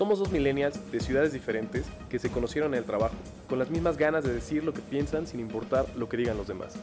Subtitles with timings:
[0.00, 3.14] Somos dos millennials de ciudades diferentes que se conocieron en el trabajo,
[3.46, 6.48] con las mismas ganas de decir lo que piensan sin importar lo que digan los
[6.48, 6.74] demás.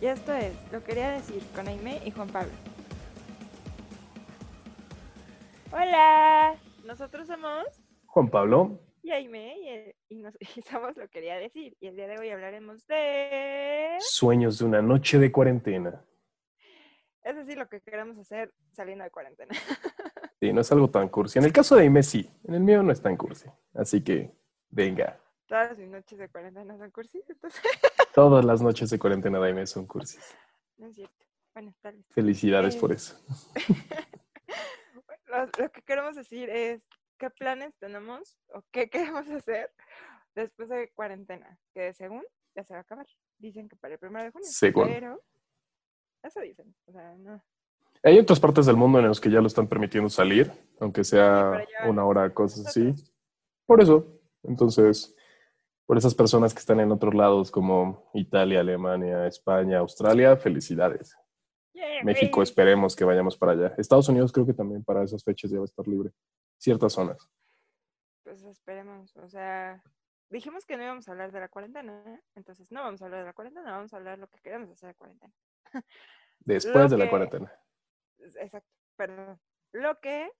[0.00, 2.50] Y esto es Lo Quería Decir con Aime y Juan Pablo.
[5.70, 7.66] Hola, nosotros somos
[8.06, 8.80] Juan Pablo.
[9.00, 11.76] y Aime y, eh, y nos, y somos Lo Quería Decir.
[11.78, 13.96] Y el día de hoy hablaremos de...
[14.00, 16.04] Sueños de una noche de cuarentena.
[17.22, 19.54] Es decir, lo que queremos hacer saliendo de cuarentena.
[20.40, 21.38] Sí, no es algo tan cursi.
[21.38, 23.48] En el caso de Aime sí, en el mío no es tan cursi.
[23.74, 24.30] Así que,
[24.68, 25.18] venga.
[25.46, 27.60] Todas mis noches de cuarentena son cursis, entonces
[28.14, 30.34] Todas las noches de cuarentena de Aime son cursis.
[30.76, 31.24] no es cierto.
[31.54, 32.06] Bueno, tal vez.
[32.10, 32.96] Felicidades por Eh.
[32.96, 33.16] eso.
[35.28, 36.82] Lo, lo que queremos decir es
[37.18, 39.72] qué planes tenemos o qué queremos hacer
[40.34, 43.06] después de cuarentena, que según ya se va a acabar.
[43.38, 44.46] Dicen que para el primero de junio.
[44.50, 44.86] Según.
[44.88, 45.22] Pero
[46.22, 46.74] eso dicen.
[46.86, 47.42] O sea, no.
[48.06, 51.66] Hay otras partes del mundo en los que ya lo están permitiendo salir, aunque sea
[51.88, 52.94] una hora, cosas así.
[53.66, 55.12] Por eso, entonces,
[55.86, 61.16] por esas personas que están en otros lados como Italia, Alemania, España, Australia, felicidades.
[61.72, 63.74] Yeah, México, esperemos que vayamos para allá.
[63.76, 66.12] Estados Unidos creo que también para esas fechas ya va a estar libre.
[66.58, 67.28] Ciertas zonas.
[68.22, 69.16] Pues esperemos.
[69.16, 69.82] O sea,
[70.30, 72.00] dijimos que no íbamos a hablar de la cuarentena.
[72.06, 72.20] ¿eh?
[72.36, 74.70] Entonces no vamos a hablar de la cuarentena, vamos a hablar de lo que queremos
[74.70, 75.34] hacer de cuarentena.
[76.38, 77.52] Después de la cuarentena.
[78.18, 79.38] Exacto, perdón.
[79.72, 80.30] Lo que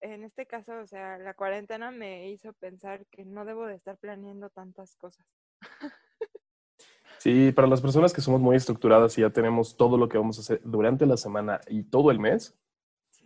[0.00, 3.96] en este caso, o sea, la cuarentena me hizo pensar que no debo de estar
[3.98, 5.26] planeando tantas cosas.
[7.18, 10.38] Sí, para las personas que somos muy estructuradas y ya tenemos todo lo que vamos
[10.38, 12.56] a hacer durante la semana y todo el mes,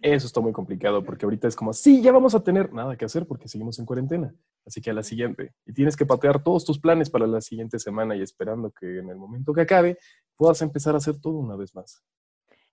[0.01, 3.05] eso está muy complicado porque ahorita es como, sí, ya vamos a tener nada que
[3.05, 4.35] hacer porque seguimos en cuarentena.
[4.65, 5.55] Así que a la siguiente.
[5.67, 9.11] Y tienes que patear todos tus planes para la siguiente semana y esperando que en
[9.11, 9.99] el momento que acabe
[10.37, 12.03] puedas empezar a hacer todo una vez más.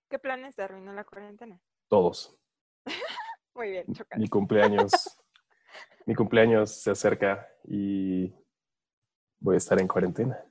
[0.08, 1.60] ¿Qué planes te arruinó la cuarentena?
[1.88, 2.34] Todos.
[3.54, 4.22] Muy bien, chocante.
[4.22, 4.92] Mi cumpleaños,
[6.06, 8.34] mi cumpleaños se acerca y
[9.38, 10.42] voy a estar en cuarentena.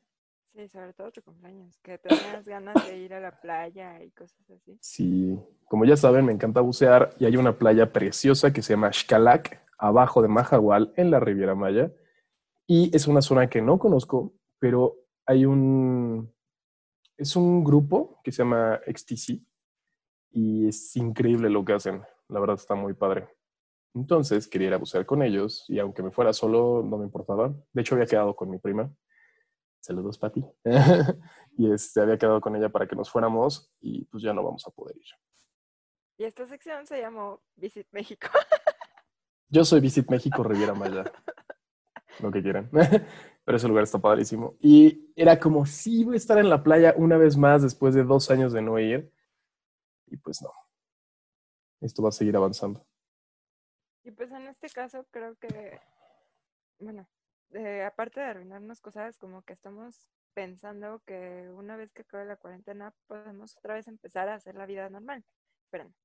[0.54, 4.50] Sí, sobre todo tu cumpleaños, que tenías ganas de ir a la playa y cosas
[4.50, 4.78] así.
[4.82, 8.92] Sí, como ya saben, me encanta bucear y hay una playa preciosa que se llama
[8.92, 11.92] Xcalac, abajo de Majahual, en la Riviera Maya.
[12.66, 16.34] Y es una zona que no conozco, pero hay un...
[17.18, 19.42] Es un grupo que se llama XTC
[20.32, 22.04] y es increíble lo que hacen.
[22.30, 23.28] La verdad está muy padre.
[23.96, 27.54] Entonces quería ir a bucear con ellos y aunque me fuera solo no me importaba.
[27.74, 28.94] De hecho había quedado con mi prima.
[29.80, 30.46] Saludos, papi.
[31.58, 34.66] y este, había quedado con ella para que nos fuéramos y pues ya no vamos
[34.68, 35.08] a poder ir.
[36.20, 38.28] Y esta sección se llamó Visit México.
[39.50, 41.12] Yo soy Visit México Riviera Maya.
[42.20, 42.70] Lo que quieran.
[43.48, 44.58] Pero ese lugar está padrísimo.
[44.60, 48.04] Y era como, sí, voy a estar en la playa una vez más después de
[48.04, 49.10] dos años de no ir.
[50.08, 50.52] Y pues no.
[51.80, 52.86] Esto va a seguir avanzando.
[54.04, 55.80] Y pues en este caso creo que,
[56.78, 57.08] bueno,
[57.52, 62.36] eh, aparte de arruinarnos cosas, como que estamos pensando que una vez que acabe la
[62.36, 65.24] cuarentena podemos otra vez empezar a hacer la vida normal.
[65.64, 65.96] Esperen.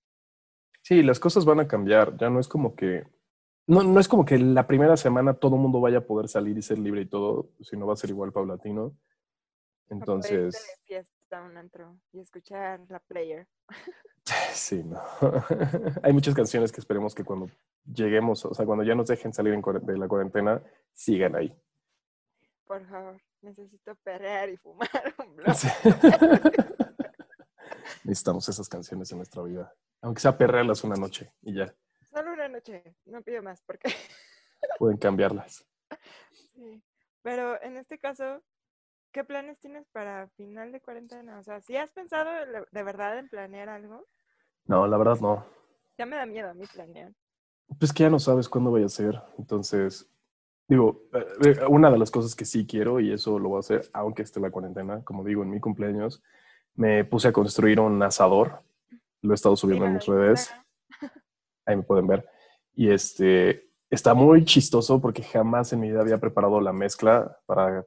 [0.82, 2.16] Sí, las cosas van a cambiar.
[2.18, 3.04] Ya no es como que.
[3.66, 6.58] No, no es como que la primera semana todo el mundo vaya a poder salir
[6.58, 8.96] y ser libre y todo, sino va a ser igual paulatino.
[9.88, 10.54] Entonces.
[10.54, 13.46] de fiesta a un antro y escuchar la player.
[14.52, 15.02] Sí, no.
[16.04, 17.50] Hay muchas canciones que esperemos que cuando
[17.84, 20.62] lleguemos, o sea, cuando ya nos dejen salir en de la cuarentena,
[20.92, 21.52] sigan ahí.
[22.64, 25.54] Por favor, necesito perrear y fumar un blog.
[25.56, 25.68] Sí.
[28.04, 29.74] Necesitamos esas canciones en nuestra vida.
[30.00, 31.74] Aunque sea perrearlas una noche y ya.
[32.52, 33.88] Noche, no pido más porque
[34.78, 35.66] Pueden cambiarlas.
[36.54, 36.82] Sí,
[37.22, 38.42] pero en este caso,
[39.10, 41.38] ¿qué planes tienes para final de cuarentena?
[41.38, 42.30] O sea, si has pensado
[42.70, 44.06] de verdad en planear algo?
[44.66, 45.44] No, la verdad no.
[45.98, 47.12] Ya me da miedo a mí planear.
[47.78, 49.20] Pues que ya no sabes cuándo vaya a ser.
[49.38, 50.08] Entonces,
[50.68, 53.60] digo, eh, eh, una de las cosas que sí quiero, y eso lo voy a
[53.60, 56.22] hacer aunque esté la cuarentena, como digo, en mi cumpleaños,
[56.74, 58.62] me puse a construir un asador.
[59.20, 60.50] Lo he estado subiendo en mis redes.
[61.64, 62.28] Ahí me pueden ver.
[62.74, 67.86] Y este está muy chistoso porque jamás en mi vida había preparado la mezcla para,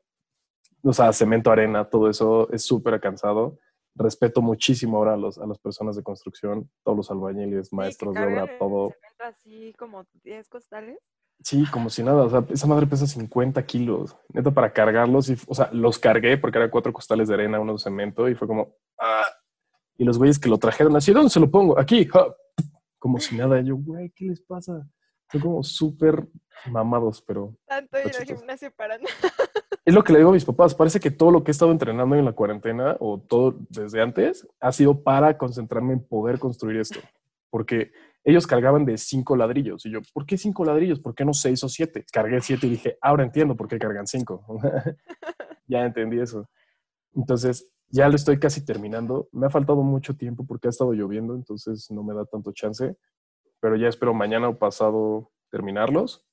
[0.83, 3.59] o sea, cemento, arena, todo eso es súper cansado.
[3.95, 8.23] Respeto muchísimo ahora a, los, a las personas de construcción, todos los albañiles, maestros de
[8.23, 8.91] obra, todo.
[8.91, 10.99] cemento Así como 10 costales.
[11.41, 15.37] Sí, como si nada, o sea, esa madre pesa 50 kilos, neta, para cargarlos, y,
[15.47, 18.47] o sea, los cargué porque eran cuatro costales de arena, uno de cemento, y fue
[18.47, 19.25] como, ¡ah!
[19.97, 21.77] Y los güeyes que lo trajeron así, ¿dónde se lo pongo?
[21.79, 22.27] Aquí, ¡ja!
[23.05, 23.61] Como si nada.
[23.61, 24.89] Yo, güey, ¿qué les pasa?
[25.31, 26.27] Son como súper
[26.71, 29.13] mamados, pero Tanto ir al gimnasio para nada.
[29.85, 30.73] es lo que le digo a mis papás.
[30.73, 34.47] Parece que todo lo que he estado entrenando en la cuarentena o todo desde antes
[34.59, 36.99] ha sido para concentrarme en poder construir esto.
[37.51, 37.91] Porque
[38.23, 39.85] ellos cargaban de cinco ladrillos.
[39.85, 40.99] Y yo, ¿por qué cinco ladrillos?
[40.99, 42.07] ¿Por qué no seis o siete?
[42.11, 44.43] Cargué siete y dije, ahora entiendo por qué cargan cinco.
[45.67, 46.49] ya entendí eso.
[47.13, 49.29] Entonces, ya lo estoy casi terminando.
[49.31, 52.97] Me ha faltado mucho tiempo porque ha estado lloviendo, entonces no me da tanto chance.
[53.61, 56.27] Pero ya espero mañana o pasado terminarlos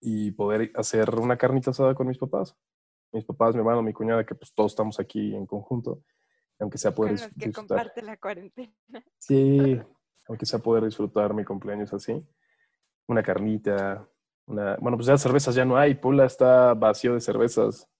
[0.00, 2.56] y poder hacer una carnita asada con mis papás.
[3.12, 6.02] Mis papás, mi hermano, mi cuñada, que pues todos estamos aquí en conjunto,
[6.58, 8.72] aunque sea poder Con los que comparte la cuarentena.
[9.18, 9.78] Sí,
[10.26, 12.26] aunque sea poder disfrutar mi cumpleaños así.
[13.06, 14.08] Una carnita,
[14.46, 14.76] una...
[14.76, 15.96] Bueno, pues ya cervezas ya no hay.
[15.96, 17.91] Pula está vacío de cervezas.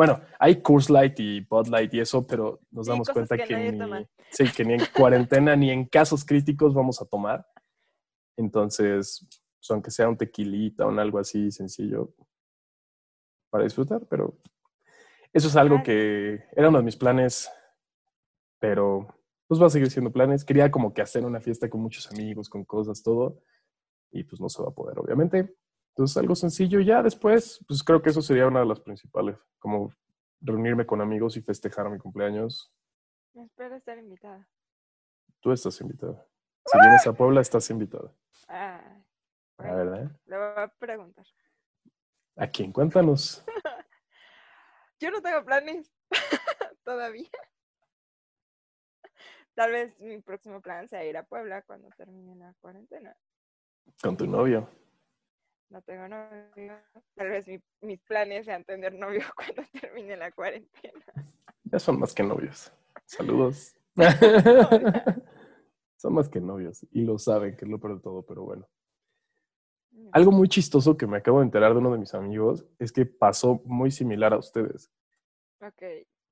[0.00, 4.06] Bueno, hay Coors Light y Bud Light y eso, pero nos damos cuenta que ni,
[4.30, 7.46] sí, que ni en cuarentena ni en casos críticos vamos a tomar.
[8.38, 9.26] Entonces,
[9.58, 12.14] pues, aunque sea un tequilita o un algo así sencillo
[13.50, 14.38] para disfrutar, pero
[15.34, 17.52] eso es algo que era uno de mis planes,
[18.58, 19.06] pero
[19.48, 20.46] pues va a seguir siendo planes.
[20.46, 23.42] Quería como que hacer una fiesta con muchos amigos, con cosas, todo,
[24.10, 25.56] y pues no se va a poder, obviamente.
[25.90, 26.80] Entonces, algo sencillo.
[26.80, 29.92] Ya después, pues creo que eso sería una de las principales, como
[30.40, 32.72] reunirme con amigos y festejar mi cumpleaños.
[33.34, 34.48] Espero estar invitada.
[35.40, 36.26] Tú estás invitada.
[36.66, 38.14] Si vienes a Puebla, estás invitada.
[38.48, 39.02] Ah,
[39.58, 40.10] La bueno, verdad.
[40.26, 41.26] le voy a preguntar.
[42.36, 42.72] ¿A quién?
[42.72, 43.44] Cuéntanos.
[45.00, 45.92] Yo no tengo planes
[46.84, 47.28] todavía.
[49.54, 53.14] Tal vez mi próximo plan sea ir a Puebla cuando termine la cuarentena.
[54.02, 54.68] Con tu novio.
[55.70, 56.74] No tengo novio.
[57.14, 61.04] Tal vez mi- mis planes sean tener novio cuando termine la cuarentena.
[61.64, 62.72] Ya son más que novios.
[63.06, 63.74] Saludos.
[65.96, 66.84] son más que novios.
[66.90, 68.68] Y lo saben, que es lo peor de todo, pero bueno.
[70.12, 73.06] Algo muy chistoso que me acabo de enterar de uno de mis amigos es que
[73.06, 74.90] pasó muy similar a ustedes.
[75.60, 75.82] Ok.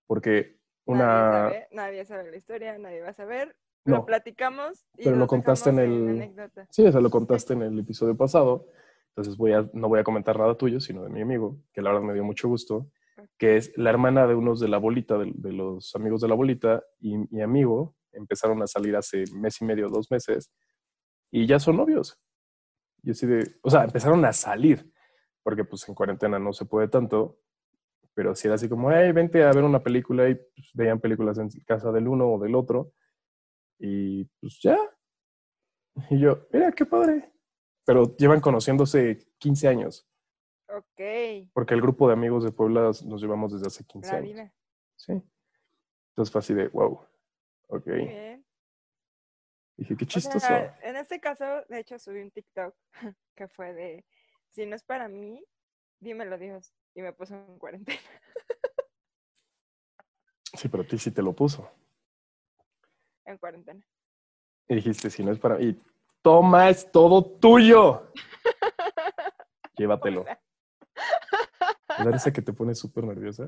[0.07, 1.31] Porque Nadie una...
[1.31, 3.57] sabe, nadie sabe la historia, nadie va a saber.
[3.85, 6.67] Lo No, platicamos y pero lo contaste en el- anécdota.
[6.71, 8.67] sí, eso lo contaste en el episodio pasado.
[9.19, 11.91] Entonces voy a, no voy a comentar nada tuyo, sino de mi amigo, que la
[11.91, 12.89] verdad me dio mucho gusto,
[13.37, 16.37] que es la hermana de unos de la bolita, de, de los amigos de la
[16.37, 20.53] bolita, y mi amigo empezaron a salir hace mes y medio, dos meses,
[21.33, 22.17] y ya son novios.
[23.03, 24.89] Y así de, o sea, empezaron a salir,
[25.43, 27.41] porque pues en cuarentena no se puede tanto,
[28.15, 31.39] pero si era así como, hey, vente a ver una película y pues, veían películas
[31.39, 32.93] en casa del uno o del otro,
[33.81, 34.79] y pues ya.
[36.09, 37.33] Y yo, mira, qué padre.
[37.89, 40.07] Pero llevan conociéndose 15 años,
[40.69, 41.49] Ok.
[41.55, 44.29] porque el grupo de amigos de Puebla nos llevamos desde hace 15 La años.
[44.31, 44.55] vida.
[44.97, 45.13] Sí.
[46.11, 47.01] Entonces fue así de, wow.
[47.69, 47.87] Ok.
[47.87, 48.47] Muy bien.
[49.79, 50.39] Dije, qué O chistoso.
[50.47, 52.75] sea, en este caso, de hecho, subí un TikTok
[53.35, 54.05] que fue de,
[54.51, 55.43] si no es para mí,
[55.99, 56.75] dímelo Dios.
[56.95, 57.99] Y me puso en cuarentena.
[60.59, 61.71] Sí, pero a ti sí te lo puso.
[63.25, 63.83] En cuarentena.
[64.69, 65.75] Y dijiste, si no es para mí,
[66.29, 68.13] toma, es todo tuyo.
[69.79, 70.27] Llévatelo.
[71.97, 73.47] ¿Verdad esa que te pone súper nerviosa?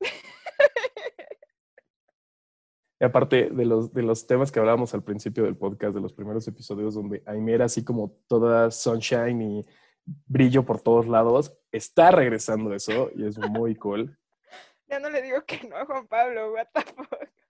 [2.98, 6.12] Y aparte de los, de los temas que hablábamos al principio del podcast, de los
[6.12, 9.66] primeros episodios, donde Aime era así como toda sunshine y
[10.04, 14.16] brillo por todos lados, está regresando eso y es muy cool.
[14.86, 17.41] ya no le digo que no a Juan Pablo, what the fuck.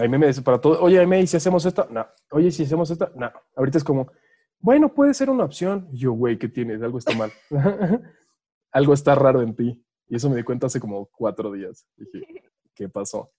[0.00, 1.86] Aime me dice para todo, oye Aime, ¿y si hacemos esto?
[1.90, 2.06] No.
[2.30, 3.10] Oye, si hacemos esto?
[3.14, 3.30] No.
[3.56, 4.10] Ahorita es como,
[4.58, 5.88] bueno, puede ser una opción.
[5.92, 6.82] Yo, güey, ¿qué tienes?
[6.82, 7.32] Algo está mal.
[8.72, 9.84] Algo está raro en ti.
[10.06, 11.86] Y eso me di cuenta hace como cuatro días.
[11.96, 13.32] Dije, ¿qué pasó?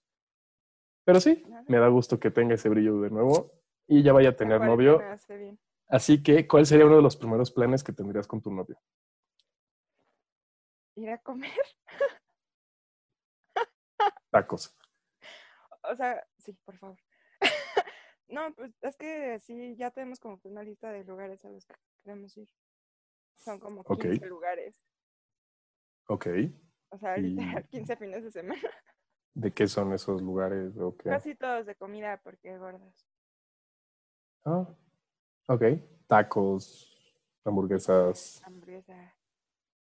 [1.04, 3.52] Pero sí, me da gusto que tenga ese brillo de nuevo
[3.86, 5.00] y ya vaya a tener novio.
[5.28, 5.58] bien.
[5.88, 8.78] Así que, ¿cuál sería uno de los primeros planes que tendrías con tu novio?
[10.96, 11.50] Ir a comer.
[14.30, 14.74] Tacos.
[15.92, 16.96] O sea, sí, por favor.
[18.28, 21.66] no, pues es que sí, ya tenemos como que una lista de lugares a los
[21.66, 22.48] que queremos ir.
[23.36, 24.00] Son como Ok.
[24.00, 24.82] 15 lugares.
[26.06, 26.26] Ok.
[26.88, 28.60] O sea, literal, 15 fines de semana.
[29.34, 30.76] ¿De qué son esos lugares?
[30.78, 31.10] o qué?
[31.10, 33.06] Casi todos de comida porque gordas.
[34.46, 34.66] Ah,
[35.48, 35.62] ok.
[36.06, 38.42] Tacos, hamburguesas.
[38.44, 39.14] Hamburguesa.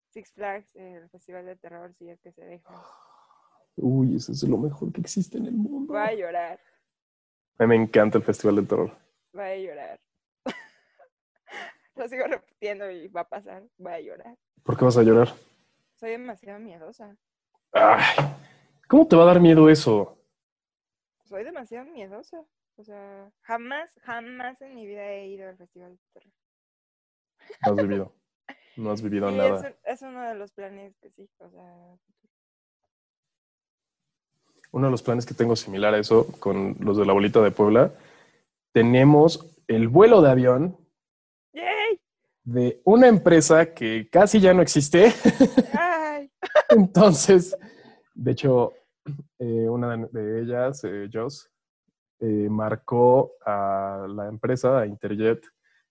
[0.09, 2.75] Six Flags, el festival de terror, si es que se deja.
[3.77, 5.93] Uy, eso es lo mejor que existe en el mundo.
[5.95, 6.61] Va a llorar,
[7.59, 8.97] A mí me encanta el Festival del Terror.
[9.37, 10.00] va a llorar.
[11.97, 14.37] Lo sigo repitiendo y va a pasar, va a llorar.
[14.62, 15.29] ¿Por qué vas a llorar?
[15.97, 17.17] Soy demasiado miedosa.
[17.73, 18.17] Ay,
[18.89, 20.19] ¿Cómo te va a dar miedo eso?
[21.25, 22.43] Soy demasiado miedosa.
[22.77, 26.33] O sea, jamás, jamás en mi vida he ido al festival de terror.
[27.67, 28.15] No has vivido.
[28.77, 29.61] No has vivido es, nada.
[29.61, 31.99] un- es uno de los planes que sí, o sea,
[34.73, 37.50] Uno de los planes que tengo similar a eso con los de la bolita de
[37.50, 37.93] Puebla,
[38.73, 40.77] tenemos el vuelo de avión
[41.53, 42.00] ¡Yay!
[42.45, 45.12] de una empresa que casi ya no existe.
[46.71, 47.57] Entonces,
[48.15, 48.73] de hecho,
[49.39, 51.50] eh, una de, de ellas, eh, Joss,
[52.21, 55.43] eh, marcó a la empresa, a Interjet,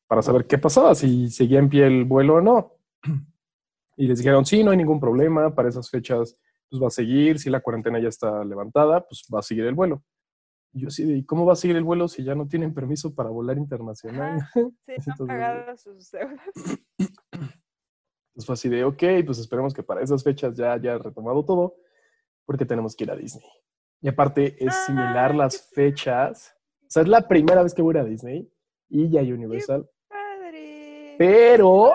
[0.07, 2.73] para saber qué pasaba, si seguía en pie el vuelo o no.
[3.97, 6.37] Y les dijeron, sí, no hay ningún problema, para esas fechas
[6.69, 9.75] pues va a seguir, si la cuarentena ya está levantada, pues va a seguir el
[9.75, 10.03] vuelo.
[10.71, 13.15] Y yo sí, ¿y cómo va a seguir el vuelo si ya no tienen permiso
[13.15, 14.37] para volar internacional?
[14.37, 14.51] Ajá.
[14.53, 16.39] Sí, Entonces, pagado sus deudas.
[16.97, 21.75] Entonces fue así de, ok, pues esperemos que para esas fechas ya haya retomado todo,
[22.45, 23.49] porque tenemos que ir a Disney.
[24.01, 26.55] Y aparte es similar las qué fechas.
[26.83, 28.49] O sea, es la primera vez que voy a ir a Disney
[28.87, 29.89] y ya hay Universal.
[30.07, 31.15] ¡Padre!
[31.17, 31.93] Pero.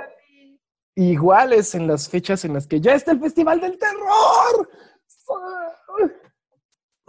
[0.96, 4.68] Iguales en las fechas en las que ya está el Festival del Terror.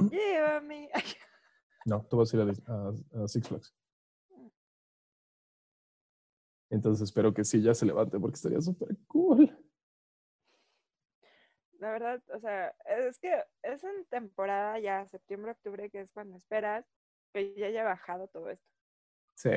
[0.10, 0.90] Llévame.
[1.86, 3.76] No, tú vas a ir a- a Six Flags.
[6.72, 9.56] Entonces espero que sí ya se levante porque estaría súper cool.
[11.80, 16.38] La verdad, o sea, es que es en temporada ya, septiembre, octubre, que es cuando
[16.38, 16.86] esperas
[17.34, 18.66] que ya haya bajado todo esto.
[19.36, 19.52] Sí.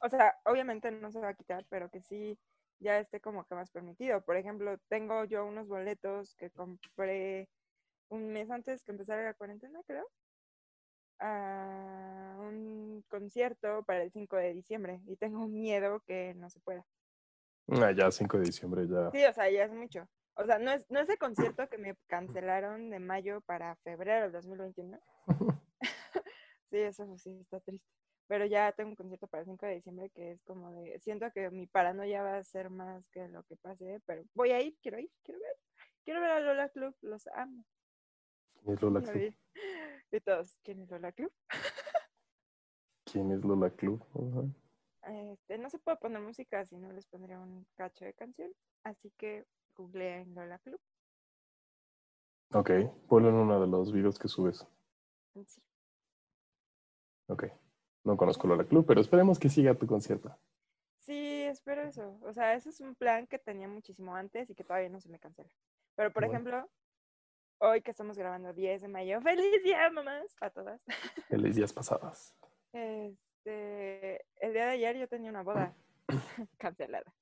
[0.00, 2.38] O sea, obviamente no se va a quitar, pero que sí
[2.80, 4.20] ya esté como que más permitido.
[4.22, 7.48] Por ejemplo, tengo yo unos boletos que compré
[8.08, 10.08] un mes antes que empezara la cuarentena, creo,
[11.20, 16.84] a un concierto para el 5 de diciembre y tengo miedo que no se pueda.
[17.68, 19.10] Ah, ya 5 de diciembre ya.
[19.10, 20.08] Sí, o sea, ya es mucho.
[20.34, 24.22] O sea, no es, no es el concierto que me cancelaron de mayo para febrero
[24.22, 24.98] del 2021.
[26.70, 27.97] Sí, eso sí está triste.
[28.28, 31.30] Pero ya tengo un concierto para el 5 de diciembre que es como de, siento
[31.32, 34.76] que mi paranoia va a ser más que lo que pase, pero voy a ir,
[34.80, 35.56] quiero ir, quiero ver.
[36.04, 37.64] Quiero ver a Lola Club, los amo.
[38.62, 39.34] ¿Quién es Lola Club?
[40.10, 41.32] Y todos, ¿quién es Lola Club?
[43.04, 44.02] ¿Quién es Lola Club?
[45.02, 48.52] Este, no se puede poner música, si no les pondría un cacho de canción.
[48.84, 50.80] Así que googleen Lola Club.
[52.52, 52.70] Ok,
[53.08, 54.66] ponlo en uno de los videos que subes.
[55.46, 55.62] Sí.
[57.28, 57.44] Ok.
[58.04, 60.34] No conozco Lola Club, pero esperemos que siga tu concierto.
[61.00, 62.18] Sí, espero eso.
[62.22, 65.08] O sea, ese es un plan que tenía muchísimo antes y que todavía no se
[65.08, 65.48] me cancela.
[65.96, 66.32] Pero, por Bueno.
[66.34, 66.70] ejemplo,
[67.58, 70.36] hoy que estamos grabando 10 de mayo, ¡feliz día, mamás!
[70.40, 70.80] A todas.
[71.28, 72.34] Feliz días pasadas.
[72.72, 75.74] Este, el día de ayer yo tenía una boda
[76.58, 77.12] cancelada.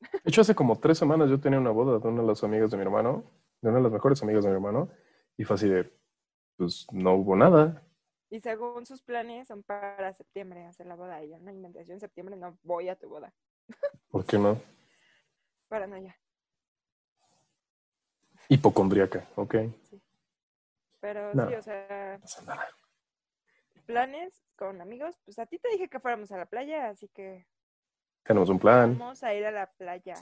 [0.00, 2.70] De hecho, hace como tres semanas yo tenía una boda de una de las amigas
[2.70, 3.24] de mi hermano,
[3.62, 4.90] de una de las mejores amigas de mi hermano,
[5.36, 5.90] y fue así de,
[6.56, 7.83] pues no hubo nada.
[8.34, 11.22] Y según sus planes, son para septiembre hacer la boda.
[11.22, 13.32] Y yo no inventé, yo en septiembre no voy a tu boda.
[14.10, 14.60] ¿Por qué no?
[15.68, 16.16] Para no ya.
[18.48, 19.54] Hipocondríaca, ok.
[20.98, 21.48] Pero No.
[21.48, 22.68] sí, o sea, No pasa nada.
[23.86, 25.16] planes con amigos.
[25.24, 27.46] Pues a ti te dije que fuéramos a la playa, así que
[28.24, 28.98] Tenemos un plan.
[28.98, 30.16] vamos a ir a la playa.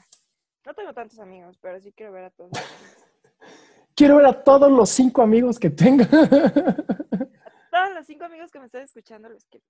[0.66, 2.50] No tengo tantos amigos, pero sí quiero ver a todos.
[3.94, 6.06] Quiero ver a todos los cinco amigos que tenga.
[7.94, 9.66] Los cinco amigos que me están escuchando los quiero.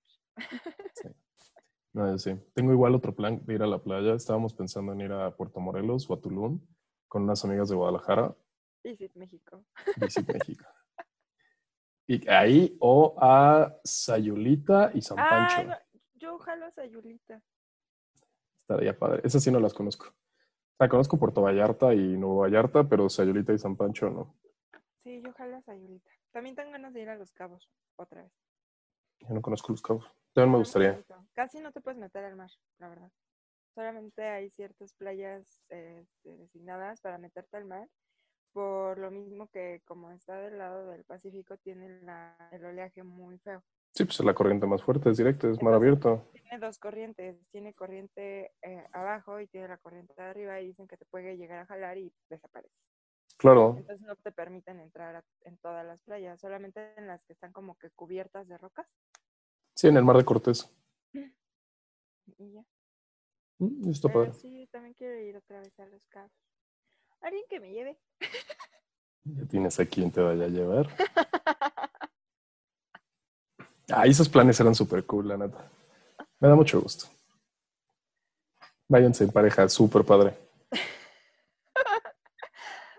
[1.93, 2.35] No, yo sí.
[2.53, 4.13] Tengo igual otro plan de ir a la playa.
[4.15, 6.59] Estábamos pensando en ir a Puerto Morelos o a Tulum
[7.07, 8.35] con unas amigas de Guadalajara,
[8.83, 9.63] Visit México.
[9.97, 10.65] Visit México.
[12.05, 15.55] Y ahí o a Sayulita y San Pancho.
[15.57, 15.75] Ay, no,
[16.15, 17.41] yo jalo a Sayulita.
[18.57, 19.21] Estaría padre.
[19.23, 20.13] Esas sí no las conozco.
[20.77, 24.35] Sea, conozco Puerto Vallarta y Nuevo Vallarta, pero Sayulita y San Pancho no.
[25.03, 26.11] Sí, yo jalo a Sayulita.
[26.33, 28.33] También tengo ganas de ir a Los Cabos otra vez.
[29.21, 30.05] Yo no conozco los cabos.
[30.33, 31.01] También me gustaría.
[31.33, 32.49] Casi no te puedes meter al mar,
[32.79, 33.11] la verdad.
[33.73, 37.87] Solamente hay ciertas playas eh, designadas para meterte al mar.
[38.51, 43.39] Por lo mismo que como está del lado del Pacífico, tiene la- el oleaje muy
[43.39, 43.63] feo.
[43.95, 46.27] Sí, pues es la corriente más fuerte, es directa, es mar abierto.
[46.33, 47.37] Tiene dos corrientes.
[47.51, 51.37] Tiene corriente eh, abajo y tiene la corriente de arriba y dicen que te puede
[51.37, 52.75] llegar a jalar y desaparece.
[53.37, 53.75] Claro.
[53.77, 57.51] Entonces no te permiten entrar a- en todas las playas, solamente en las que están
[57.51, 58.87] como que cubiertas de rocas.
[59.75, 60.69] Sí, en el mar de Cortés.
[62.37, 62.63] Y ya.
[63.59, 64.33] Mm, Está Pero padre.
[64.39, 66.31] sí, también quiero ir otra vez a los cabos.
[67.21, 67.97] Alguien que me lleve.
[69.25, 70.87] Ya tienes a quien te vaya a llevar.
[73.91, 75.69] Ah, esos planes eran súper cool, la neta.
[76.39, 77.05] Me da mucho gusto.
[78.87, 80.35] Váyanse en pareja, súper padre.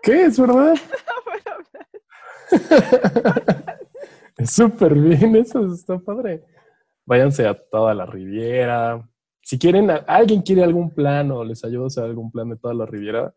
[0.05, 0.25] ¿Qué?
[0.25, 0.75] ¿Es verdad?
[4.37, 6.43] Es súper bien, eso está padre.
[7.05, 9.07] Váyanse a toda la Riviera.
[9.41, 12.73] Si quieren, alguien quiere algún plan o les ayudo a hacer algún plan de toda
[12.73, 13.33] la Riviera,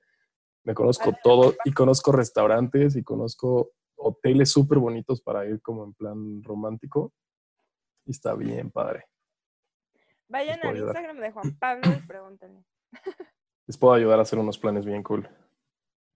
[0.65, 5.95] me conozco todo y conozco restaurantes y conozco hoteles súper bonitos para ir como en
[5.95, 7.13] plan romántico.
[8.05, 9.05] Y está bien, padre.
[10.29, 10.77] Vayan al.
[10.77, 12.65] Instagram de Juan Pablo y pregúntenle.
[13.67, 15.29] Les puedo ayudar a hacer unos planes bien cool.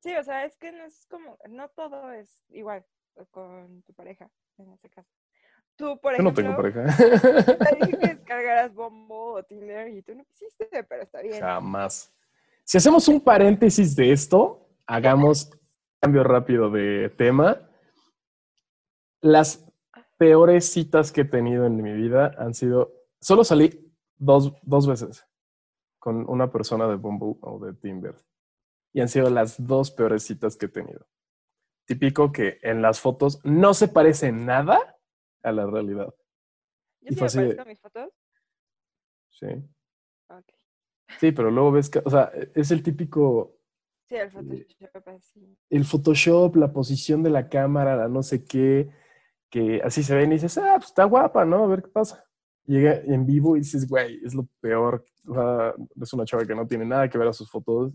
[0.03, 2.85] Sí, o sea, es que no es como, no todo es igual
[3.31, 4.29] con tu pareja,
[4.59, 5.09] en este caso.
[5.77, 6.97] Tú, por Yo no ejemplo, tengo pareja.
[6.97, 11.41] te dije que descargaras Bombo o Tinder y tú no quisiste, pero está bien.
[11.41, 12.13] Jamás.
[12.65, 15.51] Si hacemos un paréntesis de esto, hagamos
[16.01, 17.71] cambio rápido de tema.
[19.21, 19.65] Las
[20.19, 25.25] peores citas que he tenido en mi vida han sido, solo salí dos, dos veces
[26.01, 28.17] con una persona de Bumble o de Tinder.
[28.93, 31.07] Y han sido las dos peores citas que he tenido.
[31.87, 34.99] Típico que en las fotos no se parece nada
[35.43, 36.15] a la realidad.
[37.01, 38.11] Yo y sí fue me parezco a mis fotos.
[39.31, 39.47] Sí.
[40.29, 40.47] Ok.
[41.19, 43.59] Sí, pero luego ves que, o sea, es el típico,
[44.09, 45.59] Sí, el Photoshop así.
[45.71, 48.91] el Photoshop, la posición de la cámara, la no sé qué,
[49.51, 51.65] que así se ven y dices, ah, pues está guapa, ¿no?
[51.65, 52.25] A ver qué pasa.
[52.65, 55.05] Llega en vivo y dices, güey, es lo peor.
[55.27, 57.93] O sea, es una chava que no tiene nada que ver a sus fotos.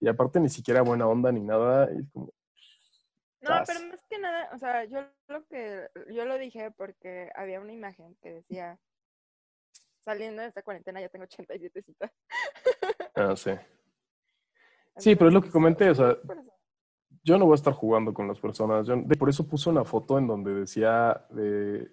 [0.00, 1.88] Y aparte ni siquiera buena onda ni nada.
[1.92, 2.26] Y es como,
[3.40, 7.60] No, pero más que nada, o sea, yo lo que, yo lo dije porque había
[7.60, 8.78] una imagen que decía,
[10.00, 12.10] saliendo de esta cuarentena ya tengo 87 citas.
[13.14, 13.52] ah, sí.
[14.98, 16.16] Sí, pero es lo que Entonces, comenté, o sea,
[17.22, 18.86] yo no voy a estar jugando con las personas.
[18.86, 21.88] Yo- de- por eso puse una foto en donde decía eh,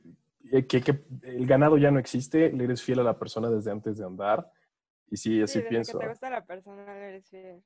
[0.68, 3.98] que, que el ganado ya no existe, le eres fiel a la persona desde antes
[3.98, 4.50] de andar.
[5.10, 6.00] Y sí, así Sí, desde pienso.
[6.00, 7.64] que te gusta la persona, le eres fiel.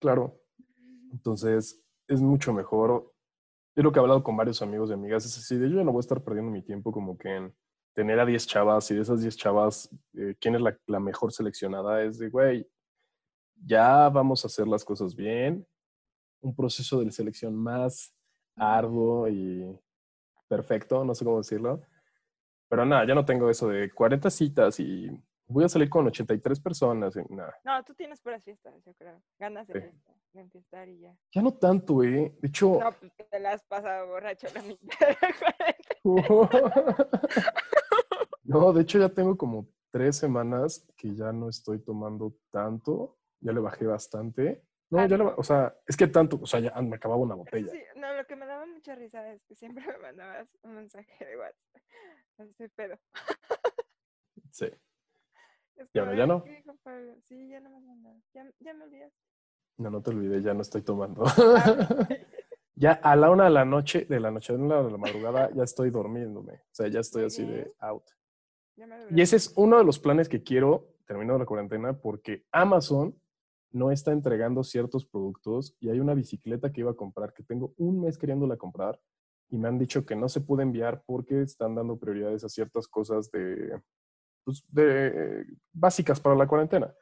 [0.00, 0.40] Claro.
[1.12, 3.12] Entonces, es mucho mejor.
[3.74, 5.24] Es lo que he hablado con varios amigos y amigas.
[5.24, 7.54] Es así de yo ya no voy a estar perdiendo mi tiempo como que en
[7.94, 11.32] tener a 10 chavas y de esas 10 chavas, eh, ¿quién es la, la mejor
[11.32, 12.02] seleccionada?
[12.02, 12.68] Es de, güey,
[13.64, 15.66] ya vamos a hacer las cosas bien.
[16.42, 18.14] Un proceso de selección más
[18.56, 19.66] arduo y
[20.48, 21.80] perfecto, no sé cómo decirlo.
[22.68, 25.10] Pero nada, ya no tengo eso de 40 citas y
[25.48, 27.16] voy a salir con 83 personas.
[27.16, 27.54] y nada.
[27.64, 29.22] No, tú tienes puras fiestas, yo creo.
[29.38, 29.80] Ganas de Sí.
[29.80, 31.16] fiesta, de enfiestar y ya.
[31.32, 32.36] Ya no tanto, eh.
[32.40, 35.16] De hecho, No, pues te la has pasado borracho la mitad de.
[38.44, 43.18] No, de hecho ya tengo como tres semanas que ya no estoy tomando tanto.
[43.40, 44.62] Ya le bajé bastante.
[44.88, 45.30] No, Ah, ya le, no.
[45.30, 47.70] ba- o sea, es que tanto, o sea, ya me acababa una botella.
[47.72, 51.24] sí, no, lo que me daba mucha risa es que siempre me mandabas un mensaje
[51.24, 51.82] de WhatsApp.
[52.38, 52.96] Estoy pedo.
[54.52, 54.66] Sí.
[55.76, 56.42] Es Ya no, ya no.
[56.42, 57.14] "¿Qué, Juan Pablo?
[57.22, 58.22] Sí, ya no me.
[58.34, 59.12] Ya, ya me olvidas.
[59.78, 61.24] No, no te olvidé, ya no estoy tomando.
[61.26, 61.34] Ah,
[62.74, 64.96] ya a la una de la noche, de la noche, a la una de la
[64.98, 66.54] madrugada, ya estoy durmiéndome.
[66.54, 68.04] O sea, ya estoy así de out.
[69.10, 73.18] Y ese es uno de los planes que quiero terminando la cuarentena porque Amazon
[73.70, 77.74] no está entregando ciertos productos y hay una bicicleta que iba a comprar que tengo
[77.78, 79.00] un mes queriéndola comprar
[79.48, 82.88] y me han dicho que no se puede enviar porque están dando prioridades a ciertas
[82.88, 83.80] cosas de,
[84.46, 86.94] pues, de básicas para la cuarentena.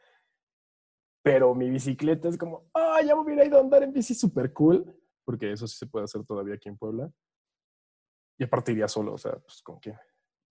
[1.22, 4.52] Pero mi bicicleta es como, ah, ya me hubiera ido a andar en bici súper
[4.54, 7.12] cool, porque eso sí se puede hacer todavía aquí en Puebla.
[8.38, 9.94] Y aparte iría solo, o sea, pues como que.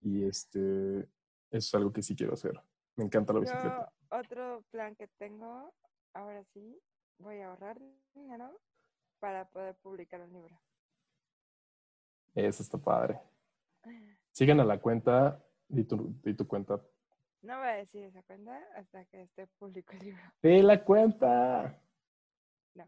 [0.01, 1.07] Y este, eso
[1.49, 2.61] es algo que sí quiero hacer.
[2.95, 3.91] Me encanta la bicicleta.
[3.91, 5.73] Yo, otro plan que tengo,
[6.13, 6.79] ahora sí,
[7.17, 7.79] voy a ahorrar
[8.13, 8.59] dinero
[9.19, 10.61] para poder publicar un libro.
[12.35, 13.19] Eso está padre.
[14.31, 16.79] Sigan a la cuenta, di tu, di tu cuenta.
[17.41, 20.21] No voy a decir esa cuenta hasta que esté público el libro.
[20.41, 21.81] ¡De la cuenta!
[22.75, 22.87] No.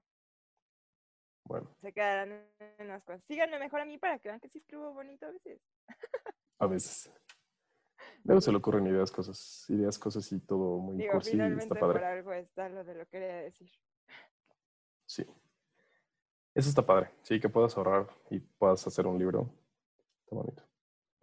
[1.43, 3.23] Bueno, Se quedarán en unas cosas.
[3.25, 5.61] Síganme mejor a mí para que vean que sí escribo bonito a veces.
[6.59, 7.11] a veces.
[8.23, 11.67] Luego se le ocurren ideas, cosas, ideas, cosas y todo muy Digo, cursi y está
[11.75, 12.05] por padre.
[12.05, 13.69] algo está lo de lo que quería decir.
[15.05, 15.23] Sí.
[16.55, 17.11] Eso está padre.
[17.23, 19.53] Sí, que puedas ahorrar y puedas hacer un libro.
[20.23, 20.63] Está bonito.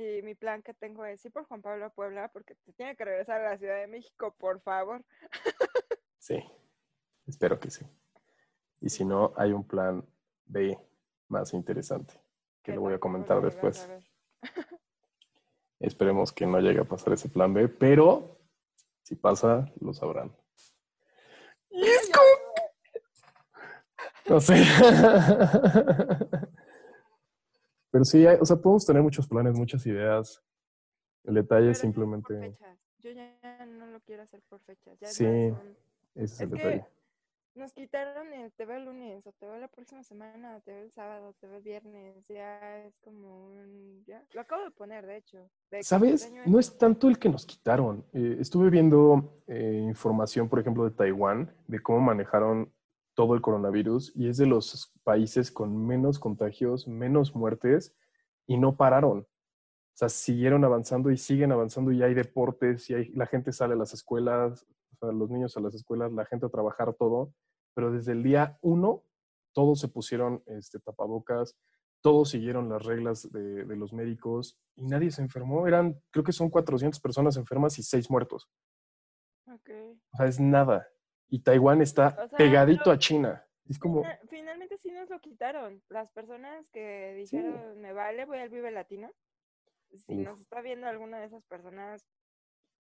[0.03, 2.97] Y mi plan que tengo es ir por Juan Pablo a Puebla porque te tiene
[2.97, 5.05] que regresar a la Ciudad de México, por favor.
[6.19, 6.41] Sí.
[7.27, 7.85] Espero que sí.
[8.81, 10.07] Y si no, hay un plan
[10.45, 10.79] B
[11.27, 12.15] más interesante
[12.63, 13.89] que lo voy a comentar después.
[13.89, 13.99] a.
[15.81, 18.39] Esperemos que no llegue a pasar ese plan B, pero
[19.03, 20.33] si pasa, lo sabrán.
[21.71, 22.09] Y es
[24.29, 24.65] No sé.
[27.93, 30.43] Pero sí, hay- o sea, podemos tener muchos planes, muchas ideas.
[31.25, 31.95] El detalle Pero es no por
[32.27, 32.57] simplemente.
[32.99, 34.99] Yo ya no lo quiero hacer por fechas.
[34.99, 35.25] Ya Sí.
[35.25, 35.61] ese es
[36.17, 36.87] el Es que detalle.
[37.55, 40.73] nos quitaron el te veo el lunes, o te veo la próxima semana, o te
[40.73, 42.27] veo el sábado, te veo el viernes.
[42.29, 44.03] Ya es como un.
[44.07, 44.25] Ya.
[44.33, 45.51] Lo acabo de poner, de hecho.
[45.71, 46.33] de ¿Sabes?
[46.47, 48.05] No es tanto el que nos quitaron.
[48.15, 52.73] Eh, estuve viendo eh, información, por ejemplo, de Taiwán, de cómo manejaron
[53.15, 57.95] todo el coronavirus y es de los países con menos contagios, menos muertes
[58.47, 59.21] y no pararon.
[59.21, 63.75] O sea, siguieron avanzando y siguen avanzando y hay deportes y hay, la gente sale
[63.75, 67.35] a las escuelas, o sea, los niños a las escuelas, la gente a trabajar todo,
[67.75, 69.05] pero desde el día uno
[69.53, 71.59] todos se pusieron este, tapabocas,
[72.01, 75.69] todos siguieron las reglas de, de, los médicos y nadie se enfermó.
[75.69, 78.49] Eran, creo que son 400 personas enfermas y 6 muertos.
[79.47, 80.01] Okay.
[80.13, 80.89] O sea, es nada.
[81.33, 83.43] Y Taiwán está O sea, pegadito a China.
[83.67, 85.83] Es como, Fina- Finalmente sí nos lo quitaron.
[85.89, 87.39] Las personas que Sí.
[87.39, 89.11] dijeron, me vale, voy al Vive Latino.
[89.97, 90.27] Si Uf.
[90.27, 92.05] nos está viendo alguna de esas personas,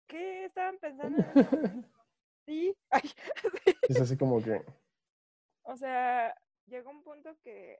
[0.08, 1.18] ¿qué estaban pensando?
[1.18, 1.24] en?
[2.46, 3.02] Sí, ay,
[3.64, 3.78] sí.
[3.88, 4.66] es así como que,
[5.64, 6.36] O sea,
[6.66, 7.80] llegó un punto que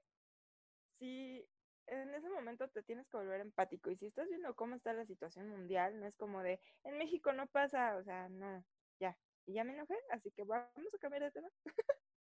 [1.00, 1.46] sí,
[1.88, 3.90] en ese momento te tienes que volver empático.
[3.92, 7.34] Y si estás viendo cómo está la situación mundial, no es como de, en México
[7.34, 8.64] no pasa, o sea, no,
[9.02, 9.18] ya.
[9.48, 11.50] Y ya me enojé, así que vamos a cambiar de tema.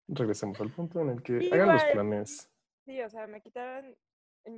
[0.08, 2.52] regresemos al punto en el que hagan los planes.
[2.86, 3.96] Sí, o sea, me quitaron,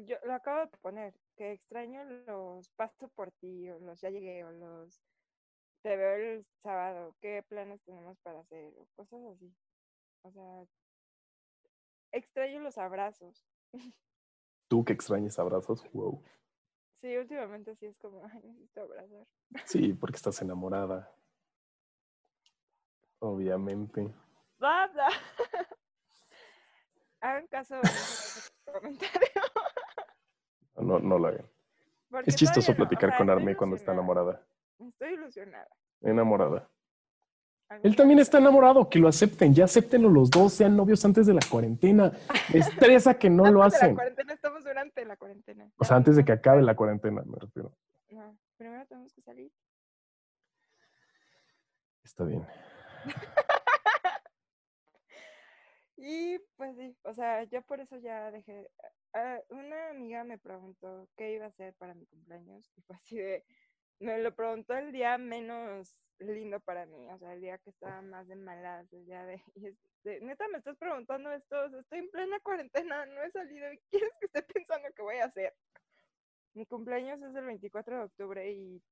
[0.06, 4.44] yo lo acabo de poner, que extraño los paso por ti, o los ya llegué,
[4.44, 5.04] o los
[5.84, 9.54] te veo el sábado, qué planes tenemos para hacer, o cosas así.
[10.24, 10.66] O sea,
[12.14, 13.46] extraño los abrazos.
[14.70, 16.24] Tú que extrañes abrazos, wow.
[17.02, 19.28] Sí, últimamente sí es como, ay, necesito abrazar.
[19.66, 21.14] Sí, porque estás enamorada.
[23.24, 24.14] Obviamente.
[24.60, 25.08] Bla, bla.
[27.22, 29.42] Hagan caso ese comentario.
[30.76, 31.46] No, no lo hagan.
[32.10, 34.42] porque Es chistoso o platicar sea, con Arme cuando está enamorada.
[34.78, 35.70] Estoy ilusionada.
[36.02, 36.68] Enamorada.
[37.82, 39.54] Él también está enamorado, que lo acepten.
[39.54, 42.12] Ya acéptenlo los dos, sean novios antes de la cuarentena.
[42.54, 43.96] Me estresa que no lo Antes de la hacen.
[43.96, 45.72] cuarentena, estamos durante la cuarentena.
[45.78, 47.72] O sea, antes de que acabe la cuarentena, me refiero.
[48.10, 49.50] No, primero tenemos que salir.
[52.04, 52.46] Está bien.
[56.06, 58.70] Y pues sí, o sea, yo por eso ya dejé.
[59.14, 63.18] ah, una amiga me preguntó qué iba a hacer para mi cumpleaños y fue así
[63.18, 63.46] de.
[64.00, 68.02] Me lo preguntó el día menos lindo para mí, o sea, el día que estaba
[68.02, 69.42] más de malas, el día de.
[70.04, 73.72] de, Neta, me estás preguntando esto, o sea, estoy en plena cuarentena, no he salido
[73.72, 75.54] y quieres que esté pensando qué voy a hacer.
[76.54, 78.84] Mi cumpleaños es el 24 de octubre y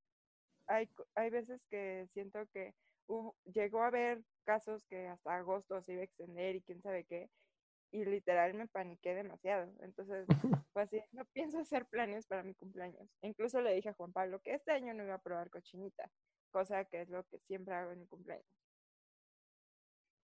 [0.67, 2.73] hay, hay veces que siento que
[3.11, 7.03] hubo- llegó a haber casos que hasta agosto se iba a extender y quién sabe
[7.05, 7.29] qué,
[7.91, 9.71] y literal me paniqué demasiado.
[9.81, 10.25] Entonces,
[10.73, 13.09] fue así, no pienso hacer planes para mi cumpleaños.
[13.21, 16.09] Incluso le dije a Juan Pablo que este año no iba a probar cochinita,
[16.51, 18.45] cosa que es lo que siempre hago en mi cumpleaños.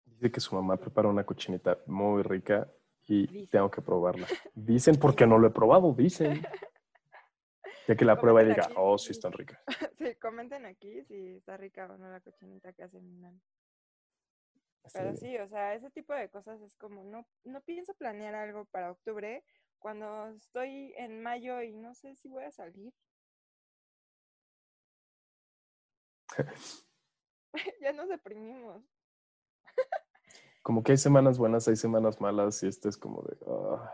[0.05, 2.71] Dice que su mamá prepara una cochinita muy rica
[3.07, 4.27] y tengo que probarla.
[4.55, 6.41] Dicen porque no lo he probado, dicen.
[7.87, 9.59] Ya que la prueba y diga, oh, si- sí, están ricas.
[9.97, 13.39] sí, comenten aquí si está rica o no la cochinita que hace mi nana.
[14.93, 18.65] Pero sí, o sea, ese tipo de cosas es como, no, no pienso planear algo
[18.65, 19.43] para octubre
[19.79, 22.93] cuando estoy en mayo y no sé si voy a salir.
[27.81, 28.83] ya nos deprimimos.
[30.61, 33.89] Como que hay semanas buenas, hay semanas malas y este es como de, ay.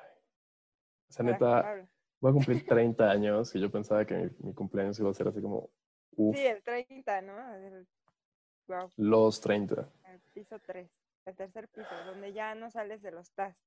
[1.09, 1.89] O sea, neta.
[2.21, 5.27] Voy a cumplir 30 años y yo pensaba que mi, mi cumpleaños iba a ser
[5.27, 5.69] así como,
[6.11, 7.55] uff, Sí, el 30, ¿no?
[7.55, 7.87] El,
[8.67, 9.89] wow, los 30.
[10.05, 10.89] el piso 3,
[11.25, 13.57] el tercer piso, donde ya no sales de los TAS.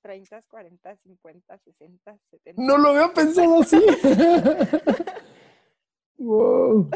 [0.00, 2.60] 30, 40, 50, 60, 70.
[2.60, 3.76] No lo había pensado así.
[6.18, 6.90] wow.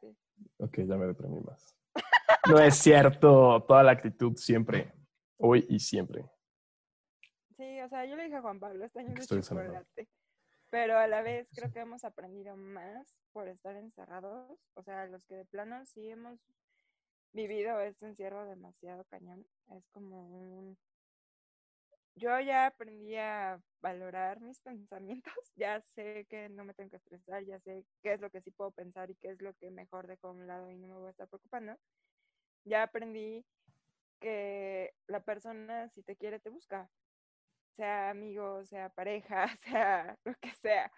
[0.00, 0.16] Sí.
[0.58, 1.76] Ok, ya me deprimí más.
[2.50, 4.92] No es cierto, toda la actitud siempre,
[5.36, 6.28] hoy y siempre.
[7.84, 10.08] O sea, yo le dije a Juan Pablo, este año es chocolate.
[10.70, 14.58] Pero a la vez creo que hemos aprendido más por estar encerrados.
[14.72, 16.40] O sea, los que de plano sí hemos
[17.32, 19.46] vivido este encierro demasiado cañón.
[19.70, 20.78] Es como un...
[22.16, 25.34] Yo ya aprendí a valorar mis pensamientos.
[25.54, 27.44] Ya sé que no me tengo que estresar.
[27.44, 30.06] Ya sé qué es lo que sí puedo pensar y qué es lo que mejor
[30.06, 31.76] dejo a un lado y no me voy a estar preocupando.
[32.64, 33.44] Ya aprendí
[34.20, 36.88] que la persona, si te quiere, te busca
[37.76, 40.90] sea amigo, sea pareja, sea lo que sea.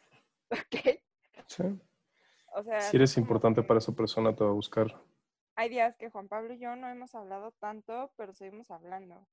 [0.50, 1.00] ¿Ok?
[1.46, 1.64] Sí.
[2.54, 4.86] O sea, Si eres importante para esa persona, te va a buscar.
[5.56, 9.26] Hay días que Juan Pablo y yo no hemos hablado tanto, pero seguimos hablando.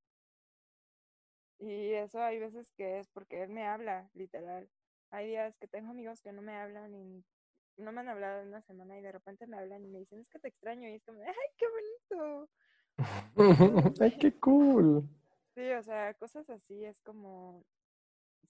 [1.60, 4.68] Y eso hay veces que es porque él me habla, literal.
[5.12, 7.24] Hay días que tengo amigos que no me hablan y
[7.78, 10.20] no me han hablado en una semana y de repente me hablan y me dicen,
[10.20, 10.90] es que te extraño.
[10.90, 12.50] Y es como, ¡ay, qué bonito!
[14.02, 15.08] Ay, qué cool.
[15.62, 17.64] Sí, o sea, cosas así es como,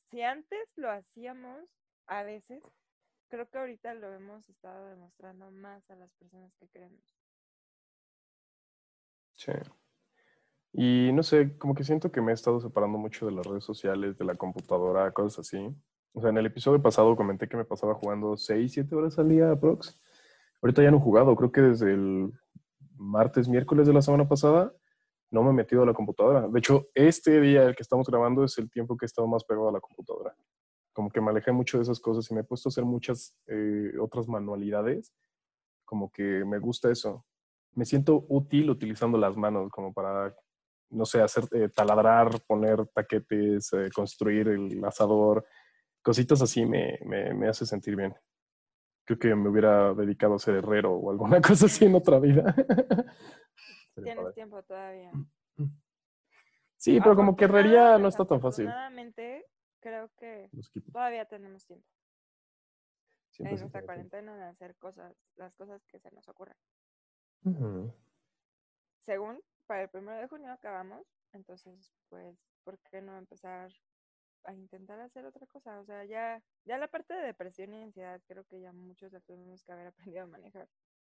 [0.10, 1.60] si antes lo hacíamos
[2.08, 2.64] a veces,
[3.28, 7.04] creo que ahorita lo hemos estado demostrando más a las personas que queremos.
[9.36, 9.52] Sí.
[10.72, 13.66] Y no sé, como que siento que me he estado separando mucho de las redes
[13.66, 15.76] sociales, de la computadora, cosas así.
[16.14, 19.28] O sea, en el episodio pasado comenté que me pasaba jugando 6, 7 horas al
[19.28, 20.00] día aprox.
[20.62, 22.32] Ahorita ya no he jugado, creo que desde el
[22.96, 24.74] martes, miércoles de la semana pasada
[25.32, 26.48] no me he metido a la computadora.
[26.48, 29.44] De hecho, este día el que estamos grabando es el tiempo que he estado más
[29.46, 30.36] pegado a la computadora.
[30.94, 33.34] Como que me alejé mucho de esas cosas y me he puesto a hacer muchas
[33.48, 35.14] eh, otras manualidades.
[35.86, 37.26] Como que me gusta eso.
[37.74, 40.36] Me siento útil utilizando las manos como para,
[40.90, 45.46] no sé, hacer eh, taladrar, poner taquetes, eh, construir el asador.
[46.02, 48.14] Cositas así me, me, me hace sentir bien.
[49.06, 52.54] Creo que me hubiera dedicado a ser herrero o alguna cosa así en otra vida.
[53.96, 55.12] Tienes tiempo todavía.
[56.78, 58.68] Sí, pero como que herrería no está tan fácil.
[59.82, 60.50] Creo que
[60.92, 61.88] todavía tenemos tiempo.
[63.40, 66.58] en nuestra cuarentena de hacer cosas, las cosas que se nos ocurran.
[69.00, 73.72] Según, para el primero de junio acabamos, entonces, pues, ¿por qué no empezar
[74.44, 75.80] a intentar hacer otra cosa?
[75.80, 79.20] O sea, ya, ya la parte de depresión y ansiedad creo que ya muchos la
[79.22, 80.68] tuvimos que haber aprendido a manejar.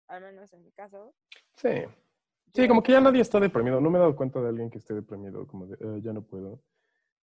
[0.08, 1.14] Al menos en mi caso.
[1.56, 1.86] Sí.
[2.54, 3.82] Sí, como que ya nadie está deprimido.
[3.82, 6.22] No me he dado cuenta de alguien que esté deprimido, como de, eh, ya no
[6.22, 6.62] puedo.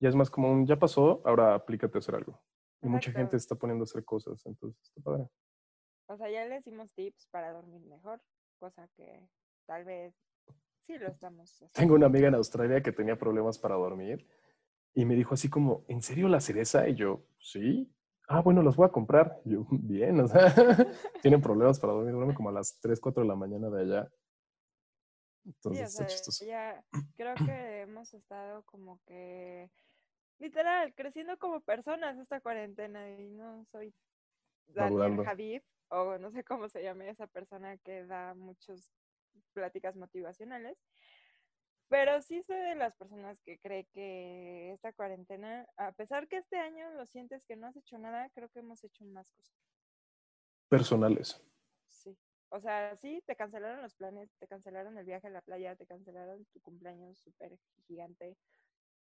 [0.00, 2.40] Ya es más como un, ya pasó, ahora aplícate a hacer algo.
[2.82, 5.28] Y mucha gente está poniendo a hacer cosas, entonces está padre.
[6.06, 8.20] O sea, ya le dimos tips para dormir mejor,
[8.58, 9.28] cosa que
[9.66, 10.12] tal vez
[10.86, 11.72] sí lo estamos haciendo.
[11.72, 14.26] Tengo una amiga en Australia que tenía problemas para dormir
[14.94, 16.88] y me dijo así como, ¿en serio la cereza?
[16.88, 17.88] Y yo, sí.
[18.28, 19.40] Ah, bueno, las voy a comprar.
[19.44, 20.52] Y yo, bien, o sea,
[21.22, 22.12] tienen problemas para dormir.
[22.12, 24.12] Duerme como a las 3, 4 de la mañana de allá
[25.88, 26.84] sí, Ya,
[27.16, 29.70] creo que hemos estado como que,
[30.38, 33.94] literal, creciendo como personas esta cuarentena y no soy
[34.68, 38.92] Daniel Javid o no sé cómo se llame esa persona que da muchas
[39.52, 40.78] pláticas motivacionales.
[41.88, 46.56] Pero sí soy de las personas que cree que esta cuarentena, a pesar que este
[46.56, 49.54] año lo sientes que no has hecho nada, creo que hemos hecho más cosas.
[50.70, 51.38] Personales.
[52.54, 55.86] O sea, sí, te cancelaron los planes, te cancelaron el viaje a la playa, te
[55.86, 58.36] cancelaron tu cumpleaños súper gigante,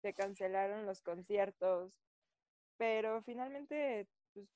[0.01, 1.93] te cancelaron los conciertos,
[2.79, 4.49] pero finalmente, pues,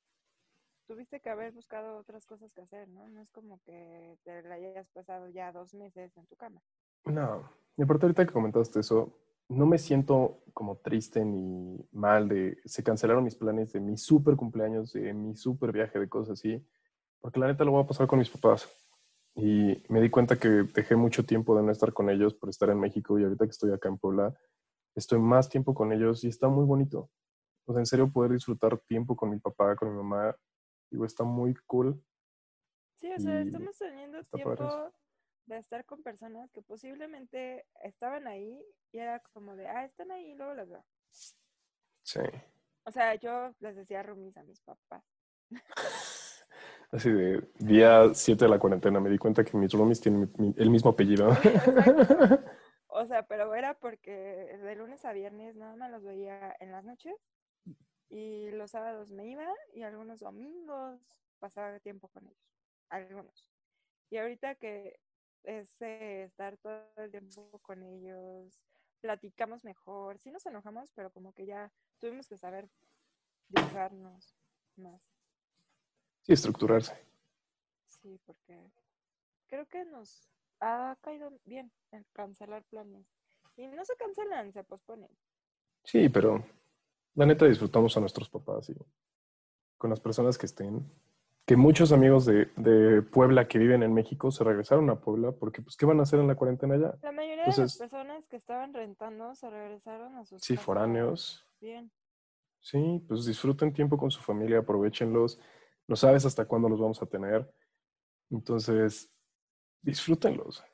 [0.89, 3.09] tuviste que haber buscado otras cosas que hacer, ¿no?
[3.09, 6.61] No es como que te la hayas pasado ya dos meses en tu cama.
[7.05, 9.17] No, y aparte ahorita que comentaste eso,
[9.49, 14.35] no me siento como triste ni mal de se cancelaron mis planes de mi súper
[14.35, 16.67] cumpleaños, de mi súper viaje, de cosas así
[17.23, 18.69] porque la neta lo voy a pasar con mis papás.
[19.35, 22.69] Y me di cuenta que dejé mucho tiempo de no estar con ellos por estar
[22.69, 24.35] en México y ahorita que estoy acá en Puebla,
[24.95, 27.11] estoy más tiempo con ellos y está muy bonito.
[27.65, 30.37] O sea, en serio poder disfrutar tiempo con mi papá, con mi mamá,
[30.91, 32.05] digo, está muy cool.
[32.97, 34.93] Sí, o sea, estamos teniendo tiempo
[35.47, 40.33] de estar con personas que posiblemente estaban ahí y era como de, ah, están ahí
[40.33, 40.85] y luego las veo.
[42.03, 42.21] Sí.
[42.85, 45.05] O sea, yo les decía rumis a mis papás.
[46.93, 50.71] Así de día 7 de la cuarentena me di cuenta que mis roomies tienen el
[50.71, 51.31] mismo apellido.
[52.89, 54.13] O sea, pero era porque
[54.63, 57.15] de lunes a viernes nada más los veía en las noches
[58.11, 61.01] y los sábados me iba y algunos domingos
[61.39, 63.49] pasaba tiempo con ellos, algunos.
[64.11, 65.01] Y ahorita que
[65.45, 68.61] es estar todo el tiempo con ellos,
[69.01, 72.69] platicamos mejor, sí nos enojamos, pero como que ya tuvimos que saber
[73.49, 74.35] dibujarnos
[74.77, 75.01] más.
[76.23, 76.97] Sí, estructurarse.
[77.87, 78.71] Sí, porque
[79.47, 80.29] creo que nos
[80.61, 83.07] ha caído bien el cancelar planes.
[83.57, 85.11] Y no se cancelan, se posponen.
[85.85, 86.45] Sí, pero
[87.15, 88.77] la neta disfrutamos a nuestros papás y
[89.77, 90.91] con las personas que estén.
[91.45, 95.77] Que muchos amigos de, Puebla que viven en México se regresaron a Puebla porque, pues,
[95.77, 96.95] ¿qué van a hacer en la cuarentena allá?
[97.03, 101.45] La mayoría de las personas que estaban rentando se regresaron a sus Sí, foráneos.
[101.61, 101.91] Bien.
[102.61, 105.41] Sí, pues disfruten tiempo con su familia, aprovechenlos
[105.89, 107.49] no sabes hasta cuándo los vamos a tener.
[108.31, 109.13] Entonces,
[109.83, 110.65] disfrútenlos.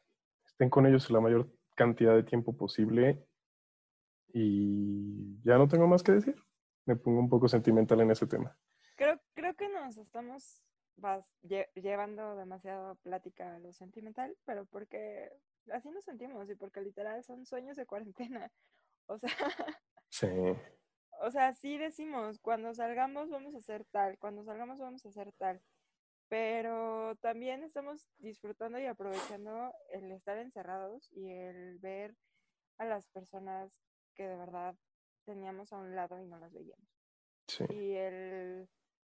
[0.47, 3.25] Estén con ellos la mayor cantidad de tiempo posible.
[4.33, 6.37] Y ya no tengo más que decir.
[6.85, 8.57] Me pongo un poco sentimental en ese tema.
[8.97, 10.62] Creo, creo que nos estamos
[11.75, 15.31] llevando demasiado plática a lo sentimental, pero porque
[15.73, 18.51] así nos sentimos y porque literal son sueños de cuarentena.
[19.11, 19.31] O sea.
[20.11, 20.27] Sí
[21.20, 25.33] o sea, sí decimos, cuando salgamos vamos a hacer tal, cuando salgamos vamos a hacer
[25.33, 25.61] tal,
[26.28, 32.14] pero también estamos disfrutando y aprovechando el estar encerrados y el ver
[32.78, 33.72] a las personas
[34.14, 34.76] que de verdad
[35.24, 36.88] teníamos a un lado y no las veíamos.
[37.70, 38.68] Y el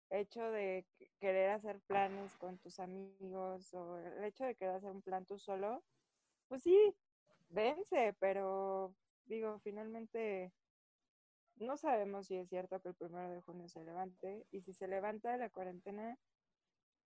[0.09, 0.85] hecho de
[1.19, 5.39] querer hacer planes con tus amigos o el hecho de querer hacer un plan tú
[5.39, 5.83] solo,
[6.47, 6.95] pues sí,
[7.49, 8.93] vence, pero
[9.25, 10.51] digo, finalmente
[11.57, 14.87] no sabemos si es cierto que el primero de junio se levante y si se
[14.87, 16.17] levanta la cuarentena,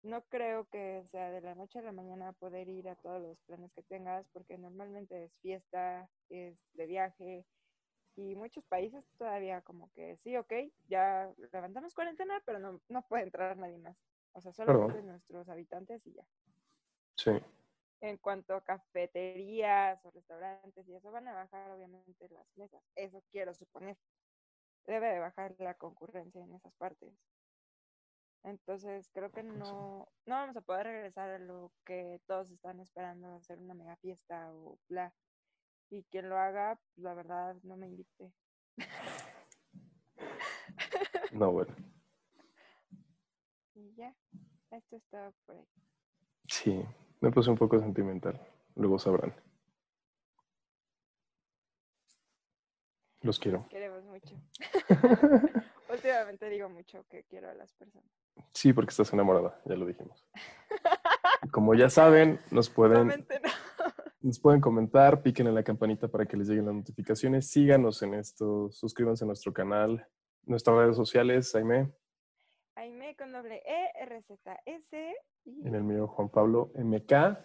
[0.02, 3.40] no creo que sea de la noche a la mañana poder ir a todos los
[3.40, 7.44] planes que tengas porque normalmente es fiesta, es de viaje
[8.16, 10.52] y muchos países todavía como que sí, ok,
[10.88, 13.96] ya levantamos cuarentena, pero no, no puede entrar nadie más.
[14.32, 16.26] O sea, solamente nuestros habitantes y ya.
[17.16, 17.32] Sí.
[18.00, 22.82] En cuanto a cafeterías o restaurantes y eso, van a bajar obviamente las mesas.
[22.94, 23.96] Eso quiero suponer.
[24.86, 27.12] Debe de bajar la concurrencia en esas partes.
[28.44, 33.34] Entonces creo que no, no vamos a poder regresar a lo que todos están esperando,
[33.34, 35.12] hacer una mega fiesta o bla.
[35.90, 38.32] Y quien lo haga, pues, la verdad, no me invite.
[41.32, 41.74] No, bueno.
[43.74, 44.14] Y ya,
[44.70, 45.66] esto está por ahí.
[46.48, 46.82] Sí,
[47.20, 48.40] me puse un poco sentimental.
[48.74, 49.34] Luego sabrán.
[53.22, 53.66] Los quiero.
[53.68, 54.36] queremos mucho.
[55.90, 58.10] Últimamente digo mucho que quiero a las personas.
[58.52, 60.26] Sí, porque estás enamorada, ya lo dijimos.
[61.50, 63.26] Como ya saben, nos pueden,
[64.20, 67.48] nos pueden comentar, piquen en la campanita para que les lleguen las notificaciones.
[67.50, 70.06] Síganos en esto, suscríbanse a nuestro canal,
[70.42, 71.92] nuestras redes sociales, Aime.
[72.74, 75.14] Aime con doble E, R, Z, S.
[75.46, 77.38] En el mío, Juan Pablo MK.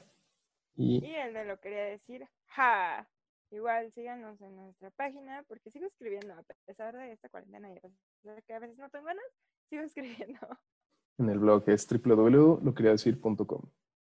[0.75, 3.07] Y, y él me lo quería decir, ja.
[3.51, 7.79] Igual síganos en nuestra página porque sigo escribiendo a pesar de esta cuarentena y
[8.47, 9.25] que a veces no tengo ganas,
[9.69, 10.39] sigo escribiendo.
[11.17, 13.61] En el blog es www.loqueriadecir.com.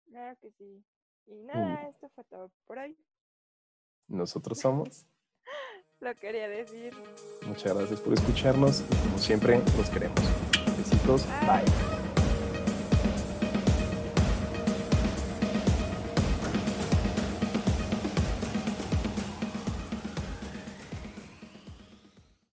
[0.05, 0.85] Claro que sí.
[1.27, 2.97] Y nada, esto fue todo por hoy.
[4.09, 5.07] Nosotros somos.
[6.01, 6.93] Lo quería decir.
[7.47, 10.21] Muchas gracias por escucharnos y como siempre, los queremos.
[10.77, 11.27] Besitos.
[11.47, 12.02] bye.